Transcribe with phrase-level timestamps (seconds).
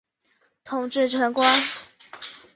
[0.63, 1.43] 统制陈宧。